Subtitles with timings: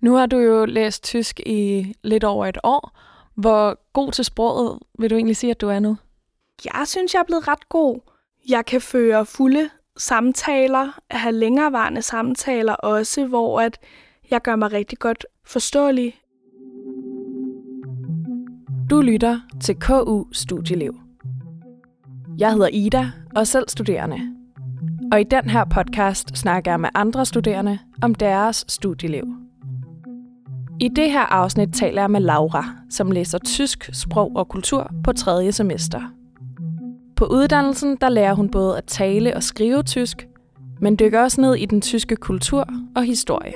[0.00, 2.98] Nu har du jo læst tysk i lidt over et år.
[3.34, 5.96] Hvor god til sproget vil du egentlig sige, at du er nu?
[6.64, 8.00] Jeg synes, jeg er blevet ret god.
[8.48, 13.78] Jeg kan føre fulde samtaler, have længerevarende samtaler også, hvor at
[14.30, 16.20] jeg gør mig rigtig godt forståelig.
[18.90, 21.00] Du lytter til KU Studieliv.
[22.38, 24.18] Jeg hedder Ida og selv studerende.
[25.12, 29.49] Og i den her podcast snakker jeg med andre studerende om deres studieliv.
[30.82, 35.12] I det her afsnit taler jeg med Laura, som læser tysk, sprog og kultur på
[35.12, 36.00] tredje semester.
[37.16, 40.28] På uddannelsen der lærer hun både at tale og skrive tysk,
[40.80, 43.52] men dykker også ned i den tyske kultur og historie.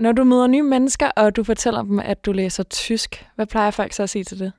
[0.00, 3.70] Når du møder nye mennesker, og du fortæller dem, at du læser tysk, hvad plejer
[3.70, 4.52] folk så at sige til det?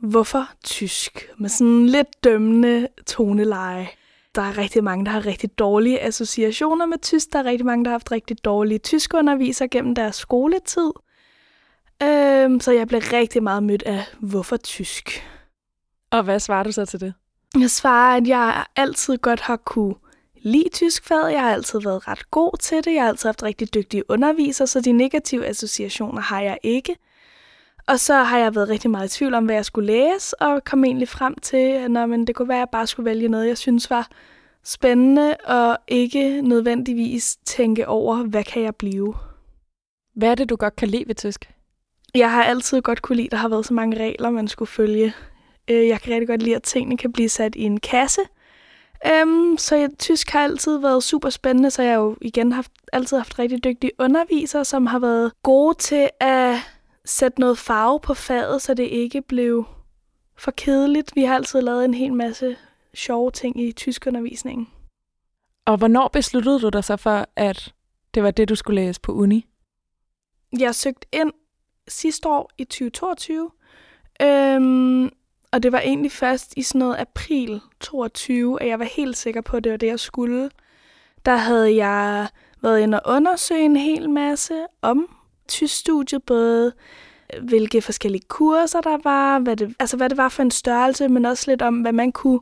[0.00, 1.30] Hvorfor tysk?
[1.38, 3.88] Med sådan lidt dømmende toneleje.
[4.38, 7.32] Der er rigtig mange, der har rigtig dårlige associationer med tysk.
[7.32, 10.90] Der er rigtig mange, der har haft rigtig dårlige tyskundervisere gennem deres skoletid.
[12.02, 15.24] Øhm, så jeg blev rigtig meget mødt af, hvorfor tysk?
[16.10, 17.14] Og hvad svarer du så til det?
[17.60, 19.94] Jeg svarer, at jeg altid godt har kunne
[20.42, 21.32] lide tysk fag.
[21.32, 22.94] Jeg har altid været ret god til det.
[22.94, 26.96] Jeg har altid haft rigtig dygtige undervisere, så de negative associationer har jeg ikke.
[27.88, 30.64] Og så har jeg været rigtig meget i tvivl om, hvad jeg skulle læse, og
[30.64, 33.28] kom egentlig frem til, at når, men det kunne være, at jeg bare skulle vælge
[33.28, 34.08] noget, jeg synes var
[34.64, 39.14] spændende, og ikke nødvendigvis tænke over, hvad kan jeg blive.
[40.14, 41.50] Hvad er det, du godt kan lide ved tysk?
[42.14, 44.68] Jeg har altid godt kunne lide, at der har været så mange regler, man skulle
[44.68, 45.14] følge.
[45.70, 48.20] Øh, jeg kan rigtig godt lide, at tingene kan blive sat i en kasse.
[49.06, 52.72] Øhm, så jeg, tysk har altid været super spændende, så jeg har jo igen haft,
[52.92, 56.56] altid haft rigtig dygtige undervisere, som har været gode til at
[57.08, 59.64] sætte noget farve på faget, så det ikke blev
[60.36, 61.16] for kedeligt.
[61.16, 62.56] Vi har altid lavet en hel masse
[62.94, 64.68] sjove ting i tyskundervisningen.
[65.66, 67.74] Og hvornår besluttede du dig så for, at
[68.14, 69.46] det var det, du skulle læse på uni?
[70.58, 71.32] Jeg søgte ind
[71.88, 73.50] sidste år i 2022,
[74.22, 75.04] øhm,
[75.52, 79.40] og det var egentlig først i sådan noget april 22, at jeg var helt sikker
[79.40, 80.50] på, at det var det, jeg skulle.
[81.26, 82.28] Der havde jeg
[82.62, 85.17] været inde og undersøge en hel masse om
[85.48, 86.72] tysk studie, både
[87.42, 91.24] hvilke forskellige kurser der var, hvad det, altså hvad det var for en størrelse, men
[91.24, 92.40] også lidt om, hvad man kunne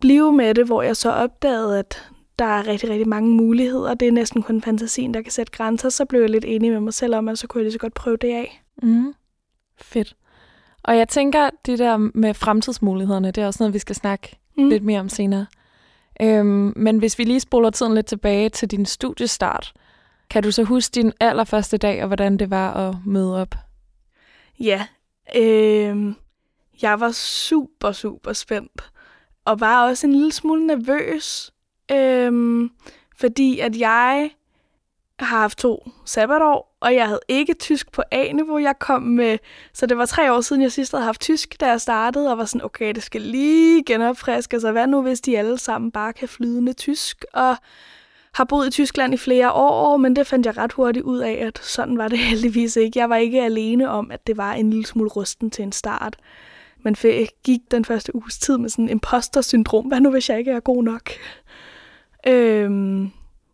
[0.00, 3.94] blive med det, hvor jeg så opdagede, at der er rigtig, rigtig mange muligheder.
[3.94, 5.88] Det er næsten kun fantasien, der kan sætte grænser.
[5.88, 7.78] Så blev jeg lidt enig med mig selv om, at så kunne jeg lige så
[7.78, 8.62] godt prøve det af.
[8.82, 9.14] Mm.
[9.78, 10.16] Fedt.
[10.82, 14.68] Og jeg tænker, det der med fremtidsmulighederne, det er også noget, vi skal snakke mm.
[14.68, 15.46] lidt mere om senere.
[16.22, 19.72] Øhm, men hvis vi lige spoler tiden lidt tilbage til din studiestart,
[20.34, 23.54] kan du så huske din allerførste dag, og hvordan det var at møde op?
[24.60, 24.86] Ja,
[25.36, 26.12] øh,
[26.82, 28.90] jeg var super, super spændt.
[29.44, 31.52] Og var også en lille smule nervøs,
[31.92, 32.32] øh,
[33.16, 34.30] fordi at jeg
[35.18, 38.58] har haft to sabbatår, og jeg havde ikke tysk på A-niveau.
[38.58, 39.38] Jeg kom med,
[39.72, 42.38] så det var tre år siden, jeg sidst havde haft tysk, da jeg startede, og
[42.38, 44.72] var sådan, okay, det skal lige genopfriske sig.
[44.72, 47.24] Hvad nu, hvis de alle sammen bare kan flydende tysk?
[47.32, 47.56] Og
[48.34, 51.32] har boet i Tyskland i flere år, men det fandt jeg ret hurtigt ud af,
[51.32, 52.98] at sådan var det heldigvis ikke.
[52.98, 56.16] Jeg var ikke alene om, at det var en lille smule rusten til en start.
[56.82, 59.86] Men jeg gik den første uges tid med sådan en imposter-syndrom.
[59.86, 61.10] Hvad nu, hvis jeg ikke er god nok?
[62.26, 63.10] Øhm,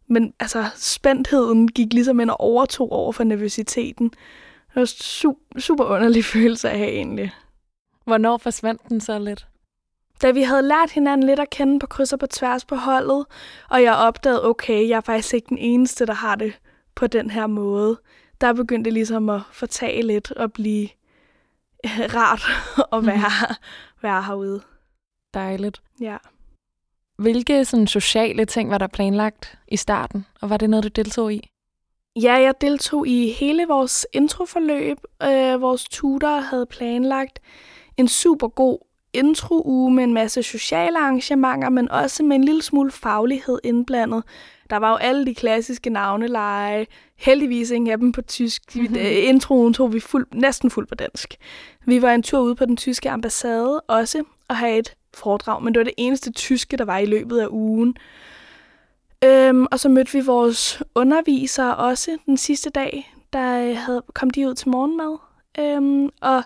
[0.07, 4.09] men altså, spændtheden gik ligesom ind og overtog over for nervøsiteten.
[4.09, 7.33] Det var super, super underlig følelse at have egentlig.
[8.05, 9.47] Hvornår forsvandt den så lidt?
[10.23, 13.27] Da vi havde lært hinanden lidt at kende på kryds og på tværs på holdet,
[13.71, 16.59] og jeg opdagede, okay, jeg er faktisk ikke den eneste, der har det
[16.95, 18.01] på den her måde,
[18.41, 20.89] der begyndte det ligesom at fortage lidt og blive
[22.17, 22.43] rart
[22.93, 23.55] at være, mm.
[24.03, 24.63] være herude.
[25.35, 25.83] Dejligt.
[26.01, 26.17] Ja.
[27.19, 31.33] Hvilke sådan, sociale ting var der planlagt i starten, og var det noget, du deltog
[31.33, 31.51] i?
[32.17, 34.99] Ja, jeg deltog i hele vores introforløb.
[35.23, 37.41] Øh, vores tutor havde planlagt
[37.97, 38.79] en super god
[39.13, 44.23] intro-uge med en masse sociale arrangementer, men også med en lille smule faglighed indblandet.
[44.71, 46.87] Der var jo alle de klassiske navneleje.
[47.17, 48.77] Heldigvis ingen af dem på tysk.
[48.77, 48.97] Mm-hmm.
[49.01, 51.35] Introen tog vi fuld, næsten fuld på dansk.
[51.87, 55.75] Vi var en tur ude på den tyske ambassade også og have et foredrag, men
[55.75, 57.97] det var det eneste tyske, der var i løbet af ugen.
[59.25, 63.15] Øhm, og så mødte vi vores undervisere også den sidste dag.
[63.33, 65.19] Der havde, kom de ud til morgenmad.
[65.59, 66.43] Øhm, og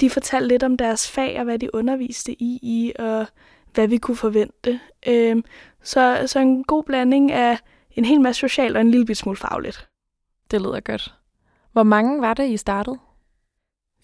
[0.00, 3.26] de fortalte lidt om deres fag og hvad de underviste i, i og
[3.74, 4.80] hvad vi kunne forvente.
[5.06, 5.44] Øhm,
[5.82, 7.58] så, så en god blanding af
[7.92, 9.88] en hel masse socialt og en lille smule fagligt.
[10.50, 11.14] Det lyder godt.
[11.72, 12.98] Hvor mange var det, I startede?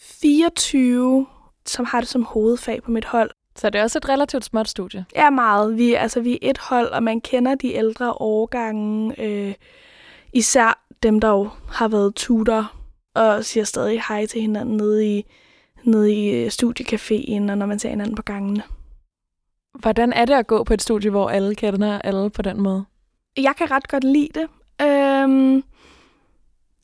[0.01, 1.27] 24,
[1.67, 3.31] som har det som hovedfag på mit hold.
[3.57, 5.05] Så det er også et relativt småt studie?
[5.15, 5.77] Ja, meget.
[5.77, 9.21] Vi, altså, vi er et hold, og man kender de ældre årgange.
[9.21, 9.55] Øh,
[10.33, 12.73] især dem, der jo har været tutor
[13.15, 15.27] og siger stadig hej til hinanden nede i,
[15.87, 18.63] nede i øh, studiecaféen, og når man ser hinanden på gangene.
[19.81, 22.85] Hvordan er det at gå på et studie, hvor alle kender alle på den måde?
[23.37, 24.49] Jeg kan ret godt lide det.
[24.87, 25.63] Øhm,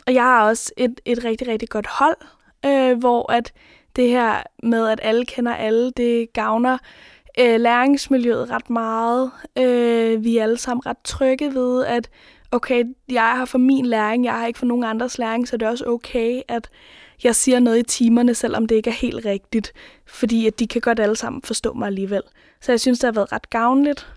[0.07, 2.17] og jeg har også et, et rigtig, rigtig godt hold,
[2.67, 3.53] øh, hvor at
[3.97, 6.79] det her med, at alle kender alle, det gavner
[7.41, 9.31] øh, læringsmiljøet ret meget.
[9.59, 12.11] Øh, vi er alle sammen ret trygge ved, at
[12.53, 15.67] okay, jeg har for min læring, jeg har ikke for nogen andres læring, så det
[15.67, 16.69] er også okay, at
[17.25, 19.73] jeg siger noget i timerne, selvom det ikke er helt rigtigt,
[20.07, 22.23] fordi at de kan godt alle sammen forstå mig alligevel.
[22.61, 24.13] Så jeg synes, det har været ret gavnligt.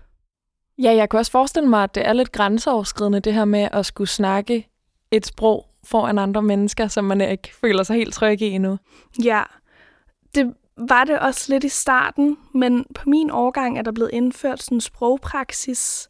[0.78, 3.86] Ja, jeg kan også forestille mig, at det er lidt grænseoverskridende, det her med at
[3.86, 4.68] skulle snakke
[5.10, 8.78] et sprog foran andre mennesker, som man ikke føler sig helt tryg i endnu.
[9.24, 9.42] Ja,
[10.34, 14.62] det var det også lidt i starten, men på min årgang er der blevet indført
[14.62, 16.08] sådan en sprogpraksis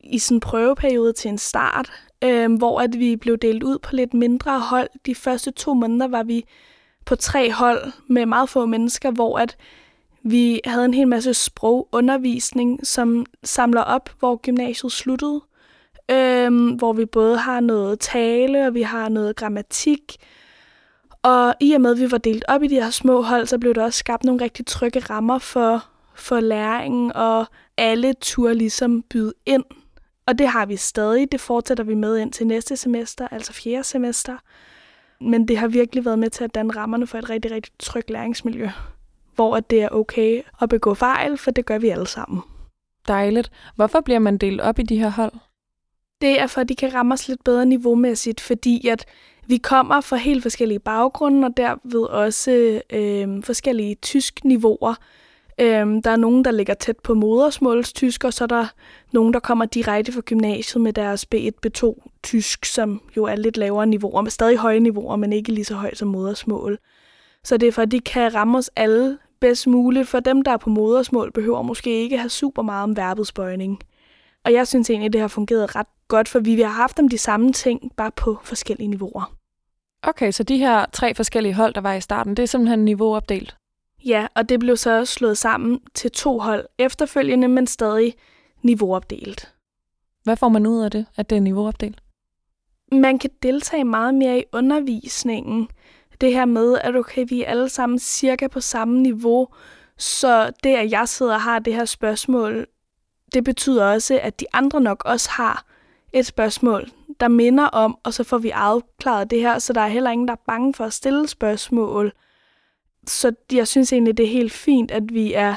[0.00, 1.92] i sådan en prøveperiode til en start,
[2.24, 4.88] øh, hvor at vi blev delt ud på lidt mindre hold.
[5.06, 6.44] De første to måneder var vi
[7.04, 9.56] på tre hold med meget få mennesker, hvor at
[10.22, 15.40] vi havde en hel masse sprogundervisning, som samler op, hvor gymnasiet sluttede.
[16.10, 20.16] Øhm, hvor vi både har noget tale, og vi har noget grammatik.
[21.22, 23.58] Og i og med, at vi var delt op i de her små hold, så
[23.58, 25.84] blev der også skabt nogle rigtig trygge rammer for,
[26.14, 29.64] for læringen, og alle turde ligesom byde ind
[30.28, 31.32] og det har vi stadig.
[31.32, 34.36] Det fortsætter vi med ind til næste semester, altså fjerde semester.
[35.20, 38.10] Men det har virkelig været med til at danne rammerne for et rigtig, rigtig trygt
[38.10, 38.68] læringsmiljø,
[39.34, 42.42] hvor det er okay at begå fejl, for det gør vi alle sammen.
[43.08, 43.50] Dejligt.
[43.76, 45.32] Hvorfor bliver man delt op i de her hold?
[46.20, 49.04] Det er for, at de kan ramme os lidt bedre niveaumæssigt, fordi at
[49.46, 54.94] vi kommer fra helt forskellige baggrunde, og derved også øh, forskellige tysk niveauer.
[55.60, 58.66] Øhm, der er nogen, der ligger tæt på modersmålstysk, og så er der
[59.12, 63.56] nogen, der kommer direkte fra gymnasiet med deres B1, B2 tysk, som jo er lidt
[63.56, 66.78] lavere niveauer, men stadig høje niveauer, men ikke lige så højt som modersmål.
[67.44, 70.08] Så det er for, at de kan ramme os alle bedst muligt.
[70.08, 73.78] For dem, der er på modersmål, behøver måske ikke have super meget om verbets bøjning.
[74.44, 77.18] Og jeg synes egentlig, det har fungeret ret godt, for vi har haft dem de
[77.18, 79.34] samme ting, bare på forskellige niveauer.
[80.02, 83.57] Okay, så de her tre forskellige hold, der var i starten, det er simpelthen niveauopdelt?
[84.04, 88.14] Ja, og det blev så slået sammen til to hold efterfølgende, men stadig
[88.62, 89.54] niveauopdelt.
[90.24, 92.00] Hvad får man ud af det, at det er niveauopdelt?
[92.92, 95.68] Man kan deltage meget mere i undervisningen.
[96.20, 99.48] Det her med, at okay, vi er alle sammen cirka på samme niveau,
[99.98, 102.66] så det, at jeg sidder og har det her spørgsmål,
[103.34, 105.64] det betyder også, at de andre nok også har
[106.12, 106.90] et spørgsmål,
[107.20, 110.28] der minder om, og så får vi afklaret det her, så der er heller ingen,
[110.28, 112.12] der er bange for at stille spørgsmål
[113.10, 115.54] så jeg synes egentlig, det er helt fint, at vi er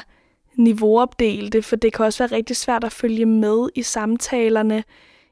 [0.56, 4.84] niveauopdelte, for det kan også være rigtig svært at følge med i samtalerne,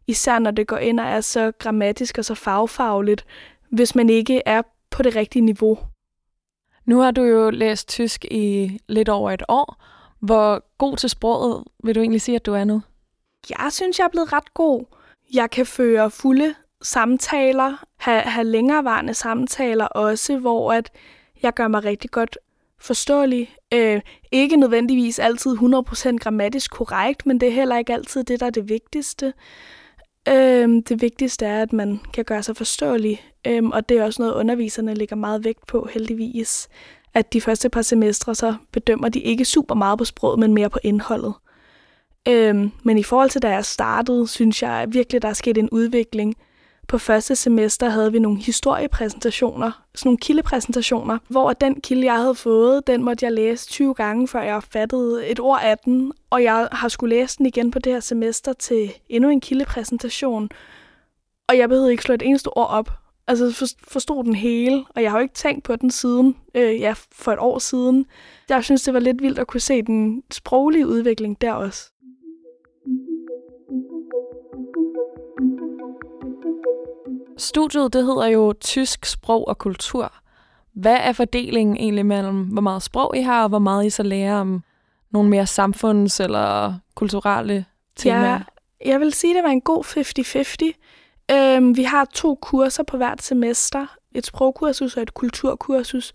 [0.07, 3.25] især når det går ind og er så grammatisk og så fagfagligt,
[3.71, 5.79] hvis man ikke er på det rigtige niveau.
[6.85, 9.85] Nu har du jo læst tysk i lidt over et år.
[10.21, 12.83] Hvor god til sproget vil du egentlig sige, at du er nu?
[13.51, 14.85] Jeg synes, jeg er blevet ret god.
[15.35, 20.91] Jeg kan føre fulde samtaler, have, have længerevarende samtaler også, hvor at
[21.43, 22.39] jeg gør mig rigtig godt
[22.79, 23.55] forståelig.
[23.75, 24.01] Øh,
[24.33, 28.51] ikke nødvendigvis altid 100% grammatisk korrekt, men det er heller ikke altid det, der er
[28.51, 29.33] det vigtigste.
[30.29, 34.23] Øh, det vigtigste er, at man kan gøre sig forståelig, øh, og det er også
[34.23, 36.69] noget, underviserne lægger meget vægt på, heldigvis.
[37.15, 40.71] At de første par semestre, så bedømmer de ikke super meget på sproget, men mere
[40.71, 41.35] på indholdet.
[42.29, 45.71] Øh, men i forhold til da jeg startede, synes jeg virkelig, der er sket en
[45.71, 46.35] udvikling–
[46.91, 52.35] på første semester havde vi nogle historiepræsentationer, sådan nogle kildepræsentationer, hvor den kilde, jeg havde
[52.35, 56.43] fået, den måtte jeg læse 20 gange, før jeg fattede et ord af den, og
[56.43, 60.49] jeg har skulle læse den igen på det her semester til endnu en kildepræsentation,
[61.49, 62.91] og jeg behøvede ikke slå et eneste ord op.
[63.27, 66.95] Altså forstod den hele, og jeg har jo ikke tænkt på den siden, øh, ja,
[67.13, 68.07] for et år siden.
[68.49, 71.93] Jeg synes, det var lidt vildt at kunne se den sproglige udvikling der også.
[77.41, 80.15] Studiet det hedder jo Tysk Sprog og Kultur.
[80.73, 84.03] Hvad er fordelingen egentlig mellem, hvor meget sprog I har, og hvor meget I så
[84.03, 84.63] lærer om
[85.11, 87.65] nogle mere samfunds- eller kulturelle
[87.97, 88.41] temaer?
[88.85, 90.73] Ja, jeg vil sige, at det var en god 50-50.
[91.33, 93.87] Øhm, vi har to kurser på hvert semester.
[94.15, 96.13] Et sprogkursus og et kulturkursus.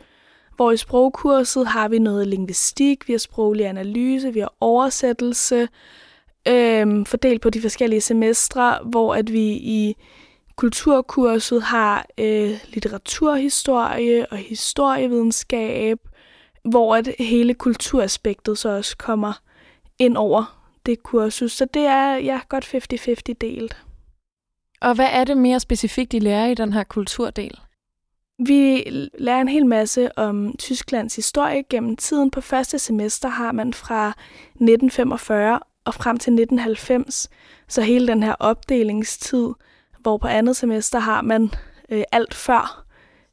[0.55, 5.67] Hvor i sprogkurset har vi noget lingvistik, vi har sproglig analyse, vi har oversættelse,
[6.47, 9.95] øhm, fordelt på de forskellige semestre, hvor at vi i
[10.55, 15.97] Kulturkurset har øh, litteraturhistorie og historievidenskab,
[16.69, 19.33] hvor at hele kulturaspektet så også kommer
[19.99, 21.51] ind over det kursus.
[21.51, 22.65] Så det er ja, godt
[23.29, 23.77] 50-50 delt.
[24.81, 27.59] Og hvad er det mere specifikt, I lærer i den her kulturdel?
[28.39, 28.83] Vi
[29.19, 32.31] lærer en hel masse om Tysklands historie gennem tiden.
[32.31, 37.29] På første semester har man fra 1945 og frem til 1990,
[37.67, 39.49] så hele den her opdelingstid,
[40.05, 41.49] hvor på andet semester har man
[41.89, 42.85] øh, alt før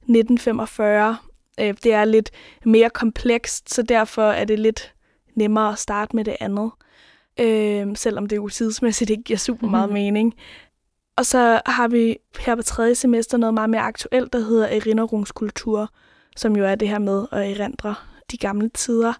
[0.03, 1.17] 1945.
[1.61, 2.31] Øh, det er lidt
[2.65, 4.95] mere komplekst, så derfor er det lidt
[5.35, 6.71] nemmere at starte med det andet.
[7.41, 10.03] Øh, selvom det jo tidsmæssigt ikke giver super meget mm-hmm.
[10.03, 10.35] mening.
[11.17, 15.91] Og så har vi her på tredje semester noget meget mere aktuelt, der hedder erinnerungskultur,
[16.37, 17.95] som jo er det her med at erindre
[18.31, 19.13] de gamle tider.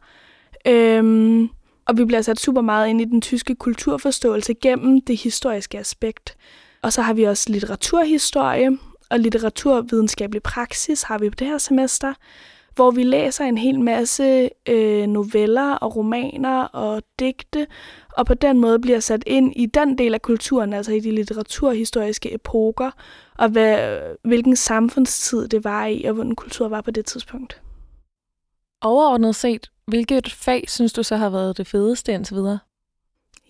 [0.67, 1.49] Øhm,
[1.87, 6.37] og vi bliver sat super meget ind i den tyske kulturforståelse gennem det historiske aspekt.
[6.83, 8.79] Og så har vi også litteraturhistorie
[9.11, 12.15] og litteraturvidenskabelig praksis har vi på det her semester,
[12.75, 17.67] hvor vi læser en hel masse øh, noveller og romaner og digte,
[18.17, 21.11] og på den måde bliver sat ind i den del af kulturen, altså i de
[21.11, 22.91] litteraturhistoriske epoker,
[23.39, 27.63] og hvad, hvilken samfundstid det var i, og hvordan kultur var på det tidspunkt.
[28.83, 32.59] Overordnet set, hvilket fag synes du så har været det fedeste indtil videre?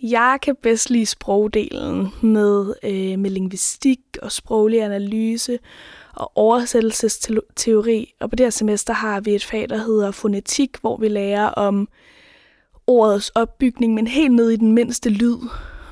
[0.03, 5.59] Jeg kan bedst lide sprogdelen med, øh, med linguistik og sproglig analyse
[6.15, 8.15] og oversættelsesteori.
[8.21, 11.47] Og på det her semester har vi et fag, der hedder fonetik, hvor vi lærer
[11.47, 11.89] om
[12.87, 15.37] ordets opbygning, men helt ned i den mindste lyd.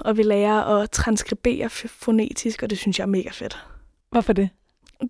[0.01, 3.65] Og vi lærer at transkribere fonetisk, og det synes jeg er mega fedt.
[4.11, 4.49] Hvorfor det?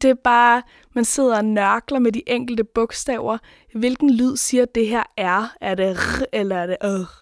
[0.03, 0.63] Det er bare,
[0.95, 3.39] man sidder og nørkler med de enkelte bogstaver.
[3.75, 5.55] Hvilken lyd siger det her er?
[5.61, 7.20] Er det r, eller er det øh?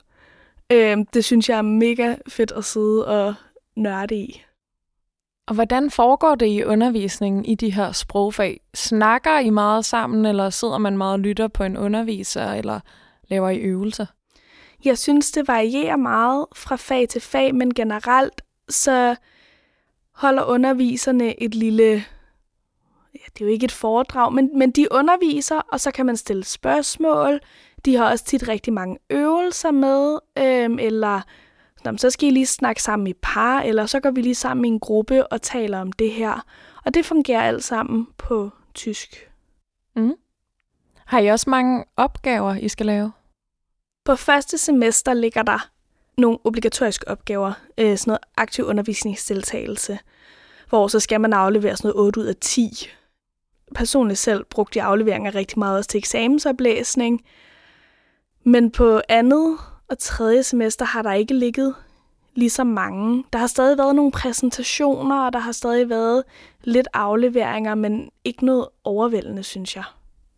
[0.73, 3.35] Øh, det synes jeg er mega fedt at sidde og
[3.77, 4.43] nørde i.
[5.47, 8.61] Og hvordan foregår det i undervisningen i de her sprogfag?
[8.75, 12.81] Snakker I meget sammen, eller sidder man meget og lytter på en underviser, eller
[13.29, 14.07] laver I øvelser?
[14.85, 19.17] Jeg synes, det varierer meget fra fag til fag, men generelt så
[20.15, 22.05] holder underviserne et lille,
[23.15, 26.17] ja, det er jo ikke et foredrag, men, men de underviser, og så kan man
[26.17, 27.41] stille spørgsmål.
[27.85, 31.21] De har også tit rigtig mange øvelser med, øhm, eller
[31.97, 34.69] så skal I lige snakke sammen i par, eller så går vi lige sammen i
[34.69, 36.45] en gruppe og taler om det her.
[36.85, 39.31] Og det fungerer alt sammen på tysk.
[39.97, 40.15] Mm.
[41.07, 43.13] Har I også mange opgaver, I skal lave?
[44.05, 45.71] På første semester ligger der
[46.17, 49.99] nogle obligatoriske opgaver, øh, sådan noget aktiv undervisningsdeltagelse,
[50.69, 52.89] hvor så skal man aflevere sådan noget 8 ud af 10.
[53.75, 57.25] Personligt selv brugte jeg afleveringer rigtig meget også til eksamensoplæsning,
[58.49, 59.57] men på andet
[59.89, 61.75] og tredje semester har der ikke ligget
[62.35, 63.25] lige så mange.
[63.33, 66.25] Der har stadig været nogle præsentationer, og der har stadig været
[66.65, 69.85] lidt afleveringer, men ikke noget overvældende, synes jeg.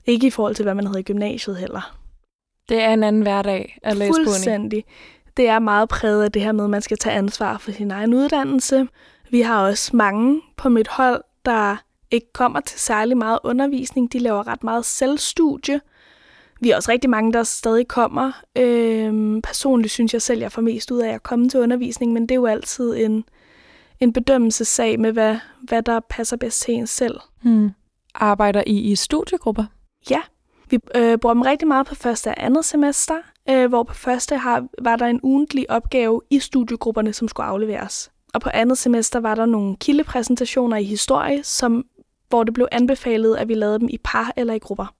[0.06, 1.96] Ikke i forhold til, hvad man havde i gymnasiet heller.
[2.68, 4.84] Det er en anden hverdag at læse Fuldstændig.
[5.36, 7.90] Det er meget præget af det her med, at man skal tage ansvar for sin
[7.90, 8.88] egen uddannelse.
[9.30, 11.76] Vi har også mange på mit hold, der
[12.10, 14.12] ikke kommer til særlig meget undervisning.
[14.12, 15.80] De laver ret meget selvstudie.
[16.60, 18.32] Vi er også rigtig mange, der stadig kommer.
[18.56, 22.22] Øhm, personligt synes jeg selv, jeg får mest ud af at komme til undervisning, men
[22.22, 23.24] det er jo altid en,
[24.00, 27.20] en bedømmelsessag med, hvad, hvad der passer bedst til en selv.
[27.42, 27.70] Hmm.
[28.14, 29.64] Arbejder I i studiegrupper?
[30.10, 30.20] Ja,
[30.70, 33.14] vi øh, bruger dem rigtig meget på første og andet semester,
[33.50, 38.10] øh, hvor på første har, var der en ugentlig opgave i studiegrupperne, som skulle afleveres.
[38.34, 41.84] Og på andet semester var der nogle kildepræsentationer i historie, som,
[42.28, 44.94] hvor det blev anbefalet, at vi lavede dem i par eller i grupper.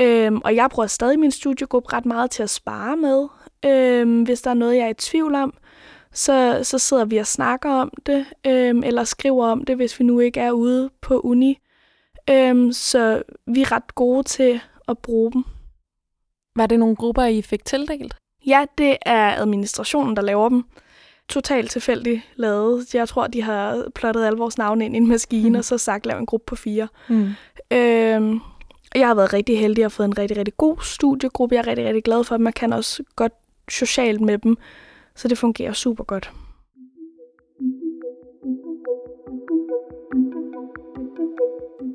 [0.00, 3.28] Øhm, og jeg bruger stadig min studiegruppe ret meget til at spare med.
[3.64, 5.54] Øhm, hvis der er noget, jeg er i tvivl om,
[6.12, 10.04] så, så sidder vi og snakker om det, øhm, eller skriver om det, hvis vi
[10.04, 11.58] nu ikke er ude på uni.
[12.30, 15.44] Øhm, så vi er ret gode til at bruge dem.
[16.56, 18.16] Var det nogle grupper, I fik tildelt?
[18.46, 20.64] Ja, det er administrationen, der laver dem.
[21.28, 22.94] Totalt tilfældigt lavet.
[22.94, 25.54] Jeg tror, de har plottet alle vores navne ind i en maskine, mm.
[25.54, 26.88] og så sagt, lav en gruppe på fire.
[27.08, 27.28] Mm.
[27.70, 28.40] Øhm,
[28.94, 31.54] jeg har været rigtig heldig og fået en rigtig, rigtig god studiegruppe.
[31.54, 33.32] Jeg er rigtig, rigtig glad for, at man kan også godt
[33.68, 34.56] socialt med dem.
[35.14, 36.32] Så det fungerer super godt.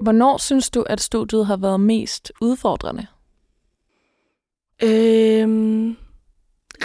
[0.01, 3.08] Hvornår synes du, at studiet har været mest udfordrende?
[4.84, 5.96] Øhm,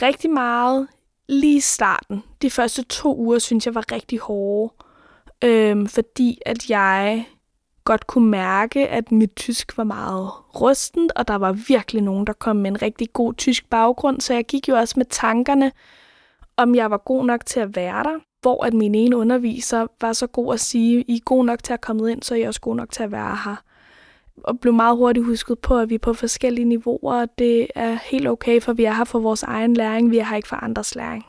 [0.02, 0.88] rigtig meget
[1.28, 2.22] lige i starten.
[2.42, 4.74] De første to uger synes jeg var rigtig hårde,
[5.44, 7.26] øhm, fordi at jeg
[7.84, 12.32] godt kunne mærke, at mit tysk var meget rustent, og der var virkelig nogen, der
[12.32, 15.72] kom med en rigtig god tysk baggrund, så jeg gik jo også med tankerne,
[16.56, 20.12] om jeg var god nok til at være der, hvor at min ene underviser var
[20.12, 22.42] så god at sige, I er god nok til at komme ind, så er I
[22.42, 23.56] også god nok til at være her.
[24.44, 27.98] og blev meget hurtigt husket på, at vi er på forskellige niveauer, og det er
[28.04, 30.56] helt okay, for vi er her for vores egen læring, vi er her ikke for
[30.56, 31.24] andres læring.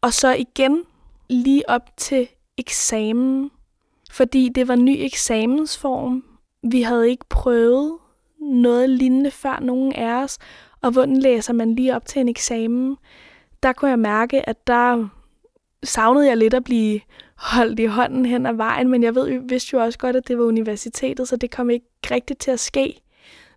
[0.00, 0.82] Og så igen
[1.28, 2.28] lige op til
[2.58, 3.50] eksamen,
[4.10, 6.24] fordi det var ny eksamensform.
[6.62, 7.98] Vi havde ikke prøvet
[8.40, 10.38] noget lignende før nogen af os,
[10.82, 12.96] og hvordan læser man lige op til en eksamen?
[13.62, 15.08] Der kunne jeg mærke, at der
[15.82, 17.00] savnede jeg lidt at blive
[17.36, 20.38] holdt i hånden hen ad vejen, men jeg ved, vidste jo også godt, at det
[20.38, 23.00] var universitetet, så det kom ikke rigtigt til at ske.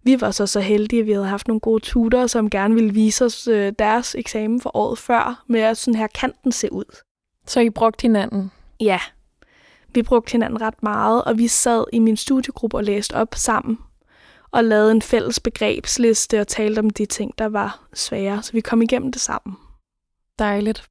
[0.04, 2.94] Vi var så så heldige, at vi havde haft nogle gode tutorer, som gerne ville
[2.94, 6.74] vise os øh, deres eksamen for året før, med at sådan her kan den se
[6.74, 7.02] ud.
[7.46, 8.52] Så I brugte hinanden?
[8.80, 9.00] Ja,
[9.96, 13.78] vi brugte hinanden ret meget, og vi sad i min studiegruppe og læste op sammen,
[14.52, 18.62] og lavede en fælles begrebsliste og talte om de ting, der var svære, så vi
[18.62, 19.56] kom igennem det sammen.
[20.40, 20.84] Dejligt.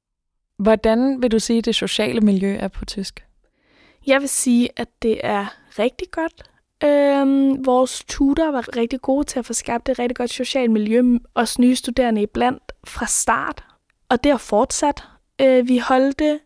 [0.59, 3.25] Hvordan vil du sige, at det sociale miljø er på tysk?
[4.07, 5.47] Jeg vil sige, at det er
[5.79, 6.51] rigtig godt.
[6.85, 11.19] Øhm, vores tutor var rigtig gode til at få skabt et rigtig godt socialt miljø,
[11.35, 13.65] os nye studerende iblandt fra start.
[14.09, 15.05] Og det har fortsat.
[15.41, 16.41] Øh, vi holdte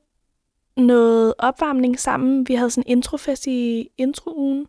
[0.76, 2.48] noget opvarmning sammen.
[2.48, 4.66] Vi havde sådan en introfest i introugen,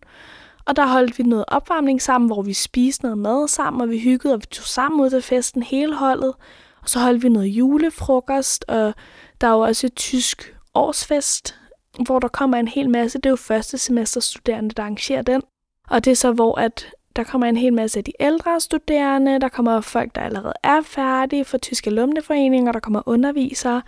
[0.65, 3.99] og der holdt vi noget opvarmning sammen, hvor vi spiste noget mad sammen, og vi
[3.99, 6.33] hyggede, og vi tog sammen ud til festen hele holdet.
[6.81, 8.93] Og så holdt vi noget julefrokost, og
[9.41, 11.59] der var også et tysk årsfest,
[12.05, 13.17] hvor der kommer en hel masse.
[13.17, 15.41] Det er jo første semester studerende, der arrangerer den.
[15.89, 19.39] Og det er så, hvor at der kommer en hel masse af de ældre studerende,
[19.39, 23.81] der kommer folk, der allerede er færdige for Tyske Alumneforeninger, der kommer undervisere,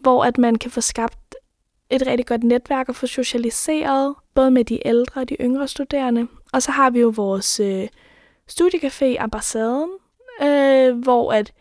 [0.00, 1.27] hvor at man kan få skabt
[1.90, 6.26] et rigtig godt netværk og få socialiseret, både med de ældre og de yngre studerende.
[6.52, 7.88] Og så har vi jo vores øh,
[8.50, 9.90] studiecafé Ambassaden,
[10.42, 11.52] øh, hvor at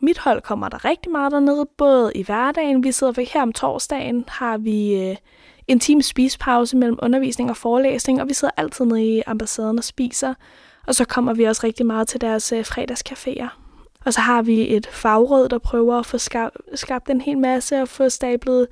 [0.00, 2.84] mit hold kommer der rigtig meget dernede, både i hverdagen.
[2.84, 5.16] Vi sidder for her om torsdagen, har vi øh,
[5.68, 9.84] en times spisepause mellem undervisning og forelæsning, og vi sidder altid nede i ambassaden og
[9.84, 10.34] spiser.
[10.86, 13.48] Og så kommer vi også rigtig meget til deres øh, fredagscaféer.
[14.04, 17.82] Og så har vi et fagråd, der prøver at få skabt, skabt en hel masse
[17.82, 18.66] og få stablet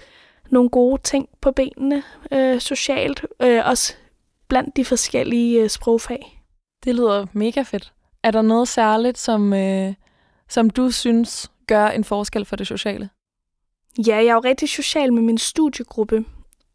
[0.51, 3.95] nogle gode ting på benene øh, socialt, øh, også
[4.49, 6.43] blandt de forskellige øh, sprogfag.
[6.85, 7.93] Det lyder mega fedt.
[8.23, 9.95] Er der noget særligt, som, øh,
[10.49, 13.09] som du synes gør en forskel for det sociale?
[13.99, 16.25] Ja, jeg er jo rigtig social med min studiegruppe,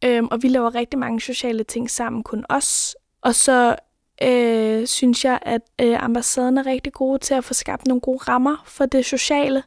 [0.05, 2.95] øh, og vi laver rigtig mange sociale ting sammen, kun os.
[3.21, 3.75] Og så
[4.23, 8.17] øh, synes jeg, at øh, ambassaden er rigtig gode til at få skabt nogle gode
[8.17, 9.63] rammer for det sociale.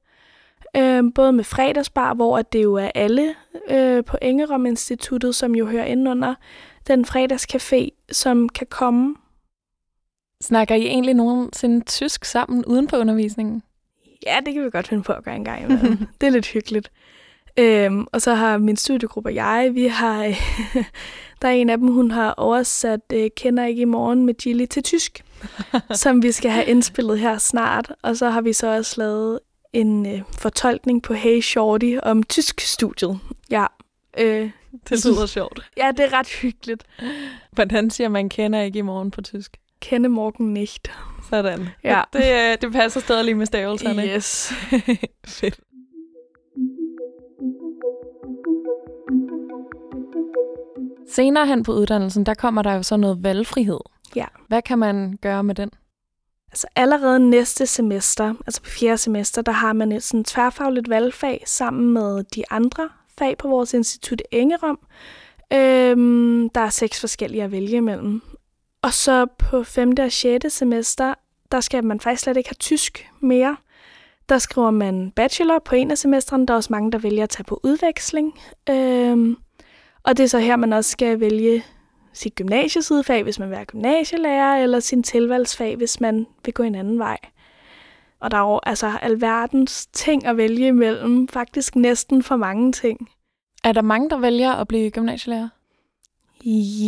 [0.76, 3.34] Øh, både med fredagsbar, hvor det jo er alle
[3.70, 6.34] øh, på Engerom Instituttet, som jo hører ind under
[6.86, 9.14] den fredagscafé, som kan komme.
[10.40, 13.62] Snakker I egentlig nogensinde tysk sammen uden på undervisningen?
[14.26, 15.98] Ja, det kan vi godt finde på at gøre en gang imellem.
[16.20, 16.90] det er lidt hyggeligt.
[17.58, 20.24] Øhm, og så har min studiegruppe og jeg, vi har,
[21.42, 24.66] der er en af dem, hun har oversat øh, Kender ikke i morgen med Gilly
[24.66, 25.24] til tysk,
[26.02, 27.92] som vi skal have indspillet her snart.
[28.02, 29.40] Og så har vi så også lavet
[29.74, 33.18] en øh, fortolkning på Hey Shorty om tysk-studiet.
[33.50, 33.66] Ja.
[34.18, 34.50] Øh,
[34.88, 35.70] det lyder sjovt.
[35.76, 36.84] Ja, det er ret hyggeligt.
[37.52, 39.56] Hvordan siger man kender ikke i morgen på tysk?
[39.80, 40.90] Kende morgen nicht.
[41.30, 41.68] Sådan.
[41.84, 42.02] Ja.
[42.12, 44.06] Det, øh, det passer stadig lige med stavelserne.
[44.06, 44.52] Yes.
[45.26, 45.60] Fedt.
[51.08, 53.80] Senere hen på uddannelsen, der kommer der jo så noget valgfrihed.
[54.16, 54.26] Ja.
[54.48, 55.70] Hvad kan man gøre med den?
[56.54, 61.42] Altså allerede næste semester, altså på fjerde semester, der har man et sådan tværfagligt valgfag
[61.46, 62.88] sammen med de andre
[63.18, 64.78] fag på vores institut Engerom.
[65.52, 68.22] Øhm, der er seks forskellige at vælge imellem.
[68.82, 71.14] Og så på femte og sjette semester,
[71.52, 73.56] der skal man faktisk slet ikke have tysk mere.
[74.28, 76.46] Der skriver man bachelor på en af semestrene.
[76.46, 78.40] Der er også mange, der vælger at tage på udveksling.
[78.70, 79.36] Øhm,
[80.02, 81.64] og det er så her, man også skal vælge
[82.14, 86.74] sit gymnasiesidefag, hvis man vil være gymnasielærer, eller sin tilvalgsfag, hvis man vil gå en
[86.74, 87.18] anden vej.
[88.20, 93.10] Og der er jo altså alverdens ting at vælge imellem, faktisk næsten for mange ting.
[93.64, 95.48] Er der mange, der vælger at blive gymnasielærer?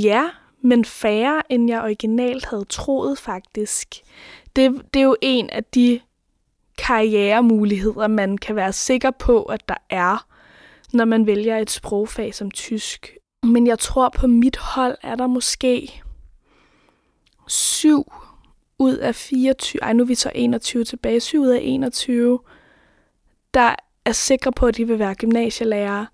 [0.02, 3.94] Ja, men færre, end jeg originalt havde troet faktisk.
[4.56, 6.00] Det, det er jo en af de
[6.78, 10.26] karrieremuligheder, man kan være sikker på, at der er,
[10.92, 13.15] når man vælger et sprogfag som tysk.
[13.42, 16.02] Men jeg tror, på mit hold er der måske
[17.48, 18.12] 7
[18.78, 22.38] ud af 24, ej nu er vi så 21 tilbage, 7 ud af 21,
[23.54, 26.06] der er sikre på, at de vil være gymnasielærer.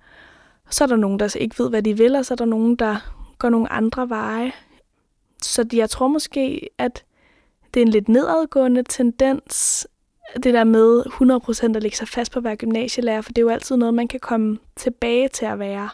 [0.71, 2.77] Så er der nogen, der ikke ved, hvad de vil, og så er der nogen,
[2.77, 2.97] der
[3.39, 4.53] går nogle andre veje.
[5.43, 7.05] Så jeg tror måske, at
[7.75, 9.87] det er en lidt nedadgående tendens,
[10.35, 11.03] det der med
[11.73, 13.95] 100% at lægge sig fast på at være gymnasielærer, for det er jo altid noget,
[13.95, 15.89] man kan komme tilbage til at være.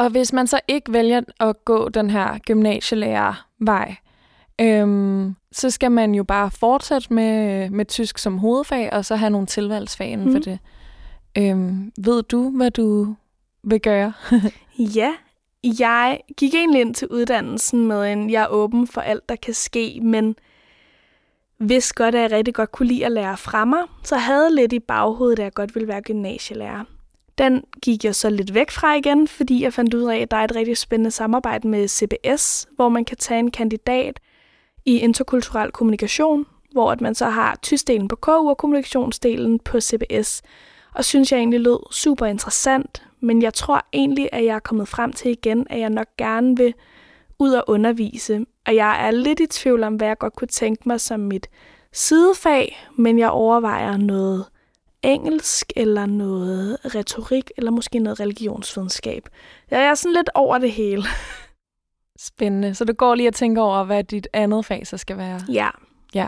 [0.00, 3.96] Og hvis man så ikke vælger at gå den her gymnasielærervej,
[4.60, 9.30] øhm, så skal man jo bare fortsætte med, med tysk som hovedfag, og så have
[9.30, 10.32] nogle tilvalgsfag inden mm.
[10.32, 10.58] for det.
[11.38, 13.14] Øhm, ved du, hvad du
[13.62, 14.12] vil gøre?
[14.96, 15.14] ja,
[15.64, 19.54] jeg gik egentlig ind til uddannelsen med en, jeg er åben for alt, der kan
[19.54, 20.36] ske, men
[21.58, 24.72] hvis godt, at jeg rigtig godt kunne lide at lære fra mig, så havde lidt
[24.72, 26.84] i baghovedet, at jeg godt ville være gymnasielærer.
[27.40, 30.36] Den gik jeg så lidt væk fra igen, fordi jeg fandt ud af, at der
[30.36, 34.20] er et rigtig spændende samarbejde med CBS, hvor man kan tage en kandidat
[34.84, 40.42] i interkulturel kommunikation, hvor at man så har tyskdelen på KU og kommunikationsdelen på CBS.
[40.94, 44.88] Og synes jeg egentlig lød super interessant, men jeg tror egentlig, at jeg er kommet
[44.88, 46.74] frem til igen, at jeg nok gerne vil
[47.38, 48.46] ud og undervise.
[48.66, 51.46] Og jeg er lidt i tvivl om, hvad jeg godt kunne tænke mig som mit
[51.92, 54.44] sidefag, men jeg overvejer noget
[55.02, 59.28] engelsk, eller noget retorik, eller måske noget religionsvidenskab.
[59.70, 61.02] Jeg er sådan lidt over det hele.
[62.18, 62.74] Spændende.
[62.74, 65.40] Så du går lige og tænker over, hvad dit andet fag så skal være?
[65.48, 65.68] Ja.
[66.14, 66.26] Ja.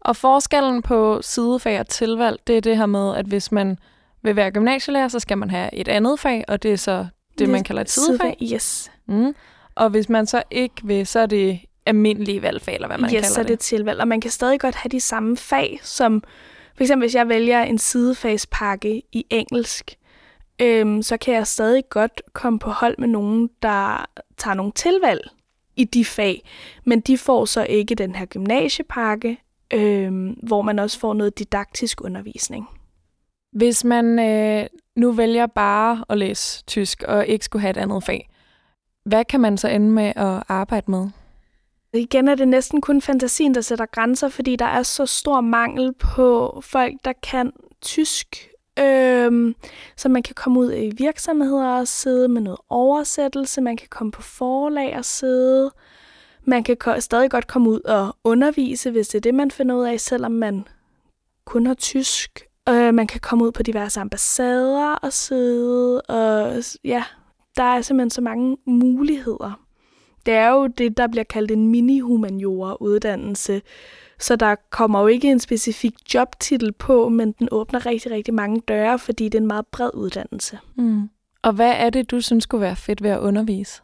[0.00, 3.78] Og forskellen på sidefag og tilvalg, det er det her med, at hvis man
[4.22, 7.06] vil være gymnasielærer, så skal man have et andet fag, og det er så
[7.38, 8.36] det, man kalder et sidefag.
[8.52, 8.90] Yes.
[9.06, 9.34] Mm.
[9.74, 13.12] Og hvis man så ikke vil, så er det almindelige valgfag, eller hvad man yes,
[13.12, 13.34] kalder det.
[13.34, 14.00] så er det tilvalg.
[14.00, 16.22] Og man kan stadig godt have de samme fag, som
[16.78, 19.96] for eksempel hvis jeg vælger en sidefagspakke i engelsk,
[20.60, 25.30] øhm, så kan jeg stadig godt komme på hold med nogen, der tager nogle tilvalg
[25.76, 26.48] i de fag,
[26.86, 29.38] men de får så ikke den her gymnasiepakke,
[29.74, 32.68] øhm, hvor man også får noget didaktisk undervisning.
[33.52, 38.04] Hvis man øh, nu vælger bare at læse tysk og ikke skulle have et andet
[38.04, 38.30] fag,
[39.04, 41.08] hvad kan man så ende med at arbejde med?
[41.92, 45.92] Igen er det næsten kun fantasien, der sætter grænser, fordi der er så stor mangel
[45.92, 48.48] på folk, der kan tysk.
[48.78, 49.54] Øhm,
[49.96, 54.12] så man kan komme ud i virksomheder og sidde med noget oversættelse, man kan komme
[54.12, 55.70] på forlag og sidde.
[56.44, 59.84] Man kan stadig godt komme ud og undervise, hvis det er det, man finder ud
[59.84, 60.64] af, selvom man
[61.44, 62.44] kun har tysk.
[62.68, 67.04] Øh, man kan komme ud på diverse ambassader og sidde, og ja,
[67.56, 69.67] der er simpelthen så mange muligheder.
[70.26, 73.62] Det er jo det, der bliver kaldt en mini-humaniora-uddannelse,
[74.18, 78.60] så der kommer jo ikke en specifik jobtitel på, men den åbner rigtig, rigtig mange
[78.60, 80.58] døre, fordi det er en meget bred uddannelse.
[80.76, 81.10] Mm.
[81.42, 83.82] Og hvad er det, du synes kunne være fedt ved at undervise?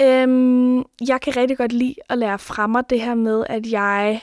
[0.00, 4.20] Øhm, jeg kan rigtig godt lide at lære fra mig det her med, at jeg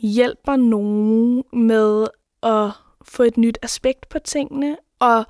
[0.00, 2.06] hjælper nogen med
[2.42, 2.70] at
[3.02, 5.24] få et nyt aspekt på tingene, og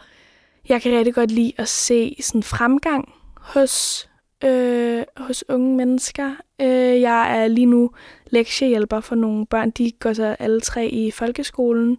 [0.68, 4.08] jeg kan rigtig godt lide at se sådan fremgang hos,
[4.44, 6.30] øh, hos unge mennesker.
[6.60, 7.90] Øh, jeg er lige nu
[8.26, 9.70] lektiehjælper for nogle børn.
[9.70, 11.98] De går så alle tre i folkeskolen.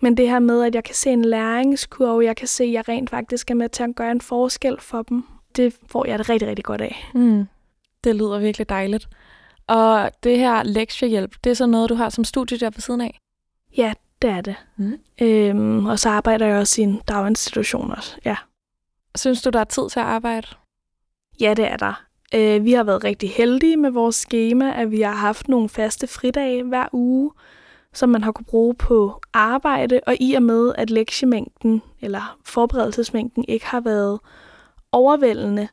[0.00, 2.88] Men det her med, at jeg kan se en læringskurve, jeg kan se, at jeg
[2.88, 5.24] rent faktisk er med til at gøre en forskel for dem,
[5.56, 7.10] det får jeg det rigtig, rigtig godt af.
[7.14, 7.46] Mm.
[8.04, 9.08] Det lyder virkelig dejligt.
[9.66, 13.20] Og det her lektiehjælp, det er så noget, du har som studiejob ved siden af?
[13.76, 14.56] Ja, det er det.
[14.76, 14.98] Mm.
[15.20, 18.36] Øhm, og så arbejder jeg også i en daginstitution også, ja.
[19.16, 20.46] Synes du, der er tid til at arbejde?
[21.40, 22.06] Ja, det er der.
[22.34, 26.06] Øh, vi har været rigtig heldige med vores schema, at vi har haft nogle faste
[26.06, 27.30] fridage hver uge,
[27.92, 33.44] som man har kunne bruge på arbejde, og i og med, at lektiemængden eller forberedelsesmængden
[33.48, 34.20] ikke har været
[34.92, 35.68] overvældende,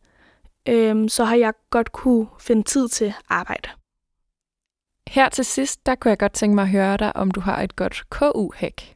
[0.70, 3.70] øh, så har jeg godt kunne finde tid til arbejde.
[5.10, 7.62] Her til sidst, der kunne jeg godt tænke mig at høre dig, om du har
[7.62, 8.96] et godt KU-hæk.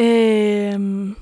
[0.00, 1.16] Øhm,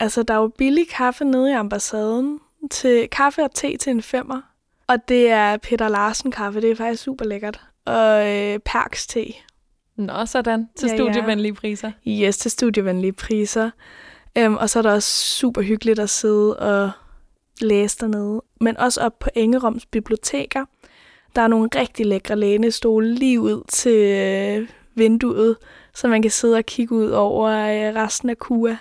[0.00, 2.40] altså, der er jo billig kaffe nede i ambassaden.
[2.70, 4.40] Til kaffe og te til en femmer.
[4.86, 6.60] Og det er Peter Larsen kaffe.
[6.60, 7.60] Det er faktisk super lækkert.
[7.84, 9.24] Og øh, Perks te.
[9.96, 10.68] Nå, sådan.
[10.76, 11.92] Til ja, studievenlige priser.
[12.08, 13.70] Yes, til studievenlige priser.
[14.38, 16.90] Øhm, og så er der også super hyggeligt at sidde og
[17.60, 18.42] læse dernede.
[18.60, 20.64] Men også op på Engeroms biblioteker.
[21.36, 25.56] Der er nogle rigtig lækre lænestole lige ud til øh, vinduet,
[25.94, 28.76] så man kan sidde og kigge ud over øh, resten af KUA,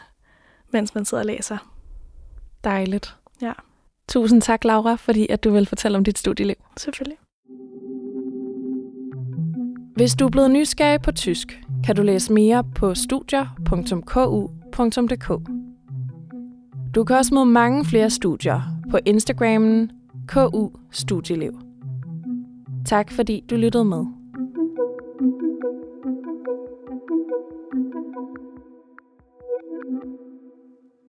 [0.72, 1.58] mens man sidder og læser.
[2.64, 3.16] Dejligt.
[3.42, 3.54] Ja.
[4.10, 6.56] Tusind tak, Laura, fordi at du vil fortælle om dit studieliv.
[6.78, 7.18] Selvfølgelig.
[9.96, 13.90] Hvis du er blevet nysgerrig på tysk, kan du læse mere på studier.ku.dk.
[16.96, 19.92] Du kan også møde mange flere studier på Instagrammen
[20.28, 21.60] KU Studieliv.
[22.86, 24.19] Tak fordi du lyttede med.